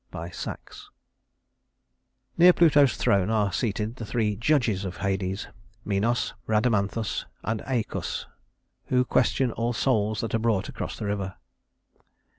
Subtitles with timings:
[0.41, 0.89] '"SAXE.
[2.35, 5.47] Near Pluto's throne are seated the three judges of Hades
[5.85, 8.25] (Minos, Rhadamanthus, and Æacus)
[8.85, 11.35] who question all souls that are brought across the river.